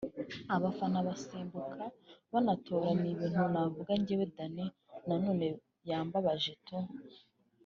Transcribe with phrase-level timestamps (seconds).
[0.55, 1.81] abafana basimbuka
[2.31, 4.65] banatora ni ibintu navuga njyewe Danny
[5.07, 5.47] Nanone
[5.89, 6.77] yambabaje tu…”